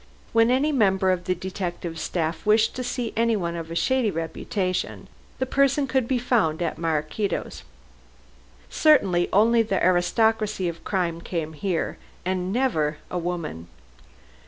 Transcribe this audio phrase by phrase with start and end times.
[0.33, 5.07] When any member of the detective staff wished to see anyone of a shady description,
[5.37, 7.61] the person could be found at Maraquito's.
[8.67, 13.67] Certainly, only the aristocracy of crime came here, and never a woman.